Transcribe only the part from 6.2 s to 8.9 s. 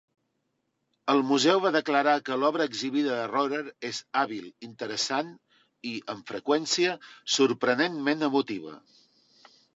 freqüència, sorprenentment emotiva.